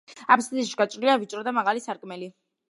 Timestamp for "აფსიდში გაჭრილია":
0.35-1.19